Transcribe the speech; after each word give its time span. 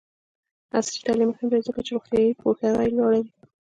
عصري 0.75 0.99
تعلیم 1.05 1.29
مهم 1.31 1.47
دی 1.51 1.59
ځکه 1.67 1.79
چې 1.85 1.91
روغتیایي 1.95 2.37
پوهاوی 2.39 2.89
لوړوي. 2.97 3.31